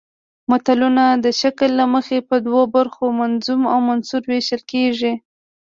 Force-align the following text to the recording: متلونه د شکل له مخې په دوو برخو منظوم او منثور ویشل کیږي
متلونه 0.49 1.03
د 1.25 1.27
شکل 1.41 1.69
له 1.79 1.85
مخې 1.93 2.17
په 2.29 2.35
دوو 2.45 2.61
برخو 2.75 3.05
منظوم 3.19 3.61
او 3.73 3.79
منثور 3.89 4.21
ویشل 4.31 4.61
کیږي 4.71 5.13